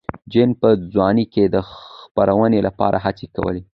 جین 0.31 0.49
په 0.61 0.69
ځوانۍ 0.93 1.25
کې 1.33 1.43
د 1.47 1.55
خپرونې 1.71 2.59
لپاره 2.67 2.97
هڅې 3.05 3.27
کولې. 3.35 3.61